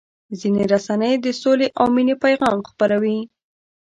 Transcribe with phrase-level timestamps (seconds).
[0.39, 3.17] ځینې رسنۍ د سولې او مینې پیغام خپروي.